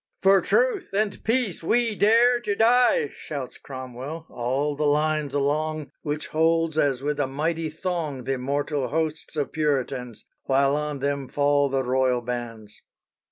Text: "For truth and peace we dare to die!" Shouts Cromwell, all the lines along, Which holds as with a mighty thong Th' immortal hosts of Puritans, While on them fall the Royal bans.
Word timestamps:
"For 0.23 0.41
truth 0.41 0.93
and 0.93 1.23
peace 1.23 1.61
we 1.61 1.93
dare 1.93 2.39
to 2.39 2.55
die!" 2.55 3.09
Shouts 3.13 3.59
Cromwell, 3.59 4.25
all 4.29 4.75
the 4.75 4.87
lines 4.87 5.35
along, 5.35 5.91
Which 6.01 6.29
holds 6.29 6.75
as 6.75 7.03
with 7.03 7.19
a 7.19 7.27
mighty 7.27 7.69
thong 7.69 8.25
Th' 8.25 8.29
immortal 8.29 8.87
hosts 8.87 9.35
of 9.35 9.51
Puritans, 9.51 10.25
While 10.45 10.75
on 10.75 11.01
them 11.01 11.27
fall 11.27 11.69
the 11.69 11.83
Royal 11.83 12.21
bans. 12.21 12.81